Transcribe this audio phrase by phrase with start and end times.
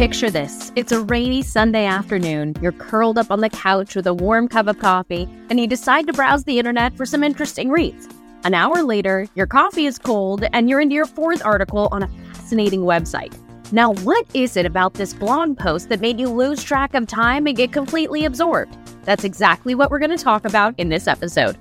[0.00, 2.56] Picture this it's a rainy Sunday afternoon.
[2.62, 6.06] You're curled up on the couch with a warm cup of coffee, and you decide
[6.06, 8.08] to browse the internet for some interesting reads.
[8.44, 12.08] An hour later, your coffee is cold, and you're into your fourth article on a
[12.32, 13.36] fascinating website.
[13.72, 17.46] Now, what is it about this blog post that made you lose track of time
[17.46, 18.74] and get completely absorbed?
[19.04, 21.58] That's exactly what we're going to talk about in this episode.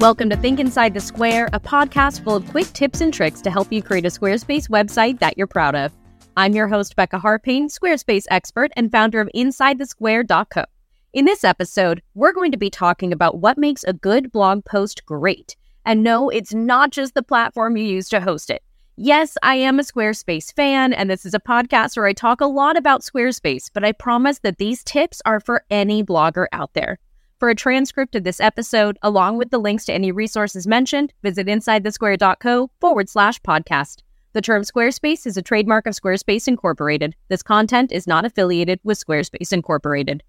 [0.00, 3.50] Welcome to Think Inside the Square, a podcast full of quick tips and tricks to
[3.50, 5.92] help you create a Squarespace website that you're proud of.
[6.38, 10.64] I'm your host, Becca Harpain, Squarespace expert and founder of InsideTheSquare.co.
[11.12, 15.04] In this episode, we're going to be talking about what makes a good blog post
[15.04, 15.54] great.
[15.84, 18.62] And no, it's not just the platform you use to host it.
[18.96, 22.46] Yes, I am a Squarespace fan, and this is a podcast where I talk a
[22.46, 26.98] lot about Squarespace, but I promise that these tips are for any blogger out there.
[27.40, 31.46] For a transcript of this episode, along with the links to any resources mentioned, visit
[31.46, 34.02] insidethesquare.co forward slash podcast.
[34.34, 37.16] The term Squarespace is a trademark of Squarespace Incorporated.
[37.30, 40.22] This content is not affiliated with Squarespace Incorporated.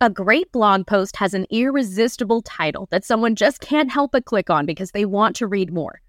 [0.00, 4.48] A great blog post has an irresistible title that someone just can't help but click
[4.48, 6.00] on because they want to read more.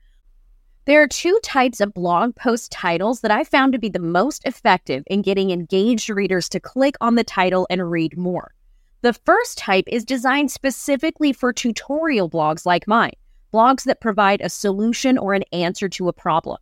[0.86, 4.46] There are two types of blog post titles that I found to be the most
[4.46, 8.54] effective in getting engaged readers to click on the title and read more.
[9.04, 13.12] The first type is designed specifically for tutorial blogs like mine,
[13.54, 16.59] blogs that provide a solution or an answer to a problem.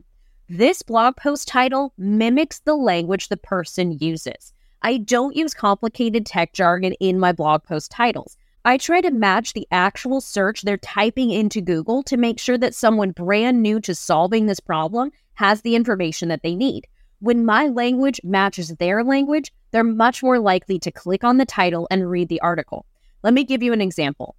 [0.50, 4.54] This blog post title mimics the language the person uses.
[4.82, 8.36] I don't use complicated tech jargon in my blog post titles.
[8.66, 12.74] I try to match the actual search they're typing into Google to make sure that
[12.74, 16.88] someone brand new to solving this problem has the information that they need.
[17.22, 21.88] When my language matches their language, they're much more likely to click on the title
[21.92, 22.88] and read the article.
[23.22, 24.36] Let me give you an example.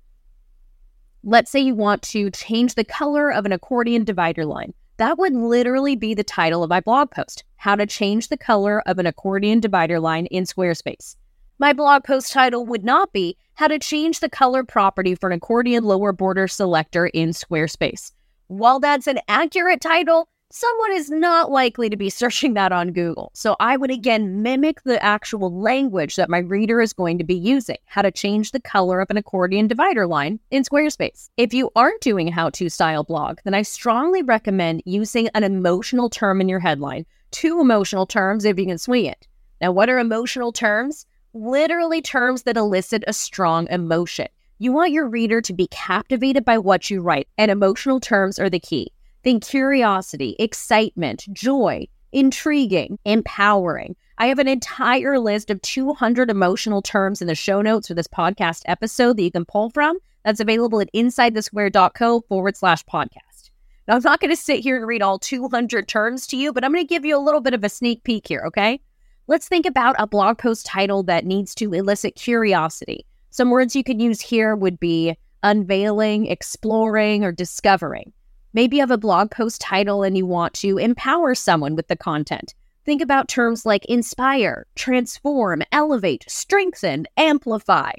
[1.22, 4.74] Let's say you want to change the color of an accordion divider line.
[4.97, 8.83] That would literally be the title of my blog post How to Change the Color
[8.84, 11.14] of an Accordion Divider Line in Squarespace.
[11.61, 15.36] My blog post title would not be How to Change the Color Property for an
[15.36, 18.11] Accordion Lower Border Selector in Squarespace.
[18.48, 23.30] While that's an accurate title, someone is not likely to be searching that on Google.
[23.33, 27.35] So I would again mimic the actual language that my reader is going to be
[27.35, 31.30] using, how to change the color of an accordion divider line in Squarespace.
[31.39, 35.42] If you aren't doing a how to style blog, then I strongly recommend using an
[35.42, 39.27] emotional term in your headline, two emotional terms if you can swing it.
[39.63, 41.07] Now, what are emotional terms?
[41.33, 44.29] Literally terms that elicit a strong emotion.
[44.58, 48.51] You want your reader to be captivated by what you write, and emotional terms are
[48.51, 48.92] the key.
[49.22, 53.94] Think curiosity, excitement, joy, intriguing, empowering.
[54.18, 58.08] I have an entire list of 200 emotional terms in the show notes for this
[58.08, 59.98] podcast episode that you can pull from.
[60.24, 63.50] That's available at insidethesquare.co forward slash podcast.
[63.86, 66.64] Now, I'm not going to sit here and read all 200 terms to you, but
[66.64, 68.80] I'm going to give you a little bit of a sneak peek here, okay?
[69.28, 73.06] Let's think about a blog post title that needs to elicit curiosity.
[73.30, 78.12] Some words you could use here would be unveiling, exploring, or discovering.
[78.55, 81.96] Maybe you have a blog post title and you want to empower someone with the
[81.96, 82.55] content.
[82.85, 87.92] Think about terms like inspire, transform, elevate, strengthen, amplify.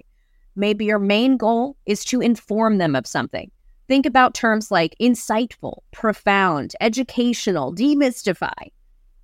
[0.55, 3.49] Maybe your main goal is to inform them of something.
[3.87, 8.71] Think about terms like insightful, profound, educational, demystify.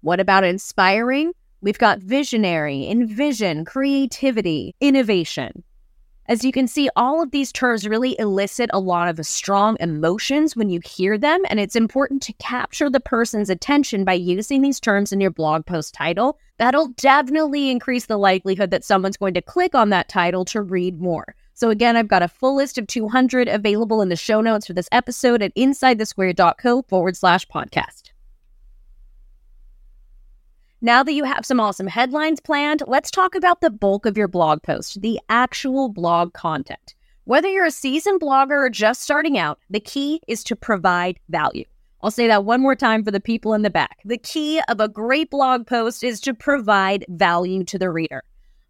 [0.02, 1.34] What about inspiring?
[1.62, 5.64] We've got visionary, envision, creativity, innovation.
[6.30, 10.56] As you can see, all of these terms really elicit a lot of strong emotions
[10.56, 14.80] when you hear them, and it's important to capture the person's attention by using these
[14.80, 16.38] terms in your blog post title.
[16.60, 21.02] That'll definitely increase the likelihood that someone's going to click on that title to read
[21.02, 21.34] more.
[21.56, 24.74] So, again, I've got a full list of 200 available in the show notes for
[24.74, 28.12] this episode at insidethesquare.co forward slash podcast.
[30.82, 34.30] Now that you have some awesome headlines planned, let's talk about the bulk of your
[34.30, 36.96] blog post, the actual blog content.
[37.26, 41.66] Whether you're a seasoned blogger or just starting out, the key is to provide value.
[42.02, 43.98] I'll say that one more time for the people in the back.
[44.06, 48.24] The key of a great blog post is to provide value to the reader.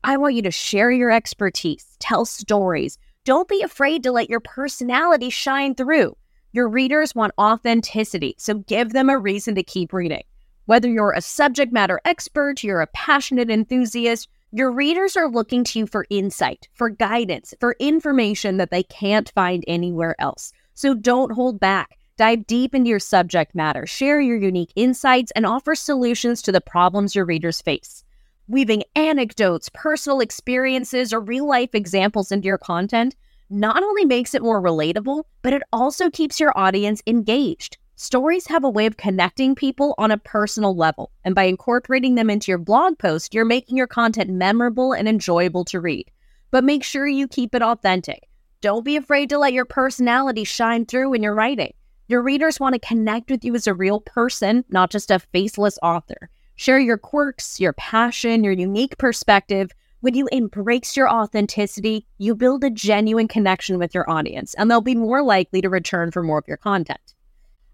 [0.04, 2.98] I want you to share your expertise, tell stories.
[3.24, 6.18] Don't be afraid to let your personality shine through.
[6.54, 10.24] Your readers want authenticity, so give them a reason to keep reading.
[10.70, 15.80] Whether you're a subject matter expert, you're a passionate enthusiast, your readers are looking to
[15.80, 20.54] you for insight, for guidance, for information that they can't find anywhere else.
[20.76, 21.98] So don't hold back.
[22.18, 26.62] Dive deep into your subject matter, share your unique insights, and offer solutions to the
[26.62, 28.04] problems your readers face.
[28.48, 33.16] Weaving anecdotes, personal experiences, or real life examples into your content
[33.50, 37.80] not only makes it more relatable, but it also keeps your audience engaged.
[38.02, 42.30] Stories have a way of connecting people on a personal level, and by incorporating them
[42.30, 46.10] into your blog post, you're making your content memorable and enjoyable to read.
[46.50, 48.30] But make sure you keep it authentic.
[48.62, 51.74] Don't be afraid to let your personality shine through in your writing.
[52.08, 55.78] Your readers want to connect with you as a real person, not just a faceless
[55.84, 56.30] author.
[56.56, 59.72] Share your quirks, your passion, your unique perspective.
[60.00, 64.80] When you embrace your authenticity, you build a genuine connection with your audience, and they'll
[64.80, 67.14] be more likely to return for more of your content.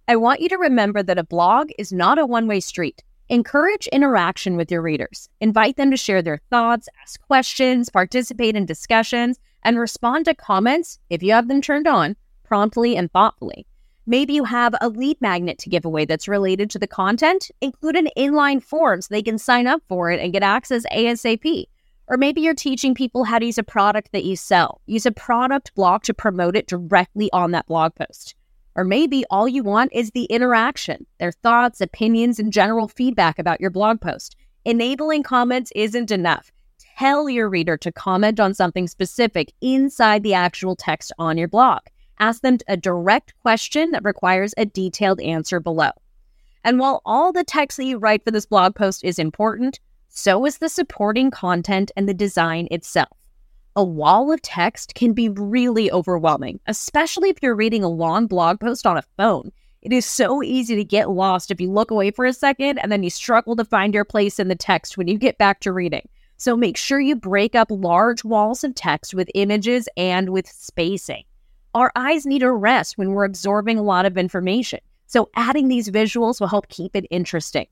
[0.07, 3.03] I want you to remember that a blog is not a one way street.
[3.29, 5.29] Encourage interaction with your readers.
[5.41, 10.99] Invite them to share their thoughts, ask questions, participate in discussions, and respond to comments,
[11.09, 13.65] if you have them turned on, promptly and thoughtfully.
[14.05, 17.49] Maybe you have a lead magnet to give away that's related to the content.
[17.61, 21.65] Include an inline form so they can sign up for it and get access ASAP.
[22.07, 24.81] Or maybe you're teaching people how to use a product that you sell.
[24.85, 28.35] Use a product block to promote it directly on that blog post.
[28.75, 33.61] Or maybe all you want is the interaction, their thoughts, opinions, and general feedback about
[33.61, 34.35] your blog post.
[34.65, 36.51] Enabling comments isn't enough.
[36.97, 41.79] Tell your reader to comment on something specific inside the actual text on your blog.
[42.19, 45.91] Ask them a direct question that requires a detailed answer below.
[46.63, 49.79] And while all the text that you write for this blog post is important,
[50.09, 53.24] so is the supporting content and the design itself
[53.75, 58.59] a wall of text can be really overwhelming, especially if you're reading a long blog
[58.59, 59.51] post on a phone.
[59.81, 62.91] It is so easy to get lost if you look away for a second and
[62.91, 65.73] then you struggle to find your place in the text when you get back to
[65.73, 66.07] reading.
[66.37, 71.23] So make sure you break up large walls of text with images and with spacing.
[71.73, 74.79] Our eyes need a rest when we're absorbing a lot of information.
[75.07, 77.67] So adding these visuals will help keep it interesting.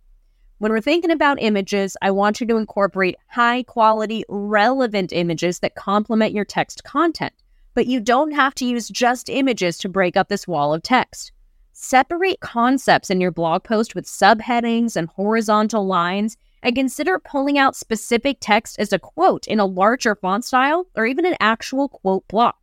[0.64, 5.76] When we're thinking about images, I want you to incorporate high quality, relevant images that
[5.76, 7.34] complement your text content.
[7.74, 11.34] But you don't have to use just images to break up this wall of text.
[11.74, 17.76] Separate concepts in your blog post with subheadings and horizontal lines, and consider pulling out
[17.76, 22.26] specific text as a quote in a larger font style or even an actual quote
[22.30, 22.56] block.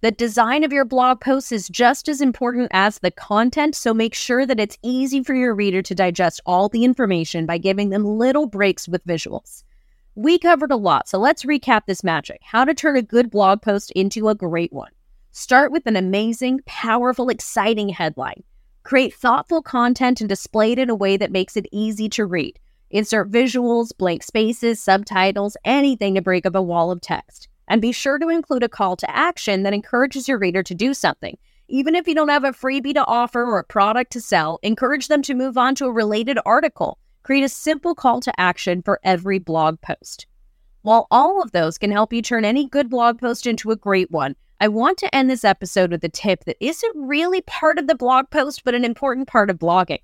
[0.00, 4.14] The design of your blog post is just as important as the content, so make
[4.14, 8.04] sure that it's easy for your reader to digest all the information by giving them
[8.04, 9.64] little breaks with visuals.
[10.14, 13.60] We covered a lot, so let's recap this magic how to turn a good blog
[13.60, 14.92] post into a great one.
[15.32, 18.44] Start with an amazing, powerful, exciting headline.
[18.84, 22.56] Create thoughtful content and display it in a way that makes it easy to read.
[22.92, 27.48] Insert visuals, blank spaces, subtitles, anything to break up a wall of text.
[27.68, 30.94] And be sure to include a call to action that encourages your reader to do
[30.94, 31.36] something.
[31.68, 35.08] Even if you don't have a freebie to offer or a product to sell, encourage
[35.08, 36.98] them to move on to a related article.
[37.22, 40.26] Create a simple call to action for every blog post.
[40.80, 44.10] While all of those can help you turn any good blog post into a great
[44.10, 47.86] one, I want to end this episode with a tip that isn't really part of
[47.86, 50.00] the blog post, but an important part of blogging.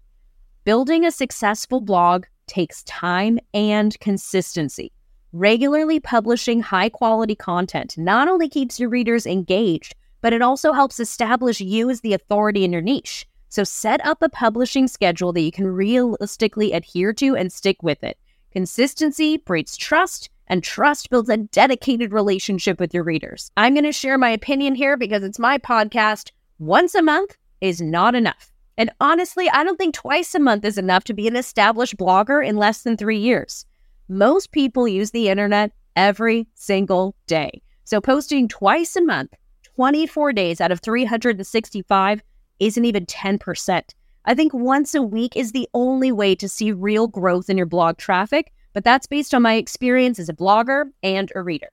[0.64, 4.92] Building a successful blog takes time and consistency.
[5.36, 11.00] Regularly publishing high quality content not only keeps your readers engaged, but it also helps
[11.00, 13.26] establish you as the authority in your niche.
[13.48, 18.04] So set up a publishing schedule that you can realistically adhere to and stick with
[18.04, 18.16] it.
[18.52, 23.50] Consistency breeds trust, and trust builds a dedicated relationship with your readers.
[23.56, 26.30] I'm going to share my opinion here because it's my podcast.
[26.60, 28.52] Once a month is not enough.
[28.78, 32.46] And honestly, I don't think twice a month is enough to be an established blogger
[32.46, 33.66] in less than three years.
[34.08, 37.62] Most people use the internet every single day.
[37.84, 39.32] So posting twice a month,
[39.76, 42.22] 24 days out of 365
[42.60, 43.82] isn't even 10%.
[44.26, 47.66] I think once a week is the only way to see real growth in your
[47.66, 51.68] blog traffic, but that's based on my experience as a blogger and a reader.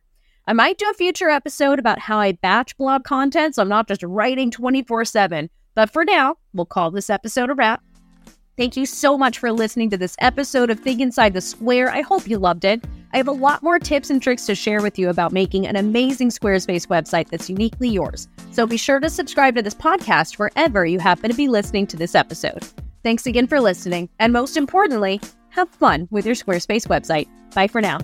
[0.47, 3.88] I might do a future episode about how I batch blog content so I'm not
[3.88, 5.50] just writing 24 7.
[5.75, 7.81] But for now, we'll call this episode a wrap.
[8.61, 11.89] Thank you so much for listening to this episode of Think Inside the Square.
[11.89, 12.85] I hope you loved it.
[13.11, 15.77] I have a lot more tips and tricks to share with you about making an
[15.77, 18.27] amazing Squarespace website that's uniquely yours.
[18.51, 21.97] So be sure to subscribe to this podcast wherever you happen to be listening to
[21.97, 22.63] this episode.
[23.01, 27.27] Thanks again for listening, and most importantly, have fun with your Squarespace website.
[27.55, 27.97] Bye for now.